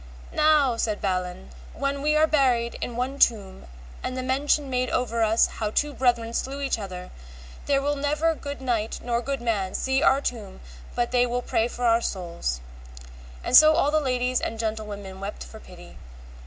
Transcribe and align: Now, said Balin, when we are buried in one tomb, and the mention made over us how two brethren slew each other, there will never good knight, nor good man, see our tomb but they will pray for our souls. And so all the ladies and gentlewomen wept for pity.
Now, 0.33 0.77
said 0.77 0.99
Balin, 0.99 1.51
when 1.75 2.01
we 2.01 2.15
are 2.15 2.25
buried 2.25 2.75
in 2.81 2.95
one 2.95 3.19
tomb, 3.19 3.67
and 4.01 4.17
the 4.17 4.23
mention 4.23 4.67
made 4.67 4.89
over 4.89 5.21
us 5.21 5.45
how 5.45 5.69
two 5.69 5.93
brethren 5.93 6.33
slew 6.33 6.59
each 6.59 6.79
other, 6.79 7.11
there 7.67 7.83
will 7.83 7.95
never 7.95 8.33
good 8.33 8.61
knight, 8.61 8.99
nor 9.03 9.21
good 9.21 9.41
man, 9.43 9.75
see 9.75 10.01
our 10.01 10.19
tomb 10.19 10.59
but 10.95 11.11
they 11.11 11.27
will 11.27 11.43
pray 11.43 11.67
for 11.67 11.85
our 11.85 12.01
souls. 12.01 12.61
And 13.43 13.55
so 13.55 13.75
all 13.75 13.91
the 13.91 13.99
ladies 14.01 14.41
and 14.41 14.57
gentlewomen 14.57 15.19
wept 15.19 15.43
for 15.43 15.59
pity. 15.59 15.99